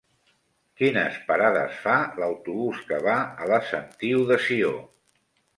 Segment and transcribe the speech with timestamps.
[0.79, 4.77] Quines parades fa l'autobús que va a la Sentiu de Sió?